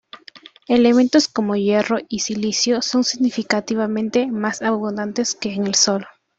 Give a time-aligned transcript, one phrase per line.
[0.67, 6.07] Elementos como hierro y silicio son significativamente más abundantes que en el Sol.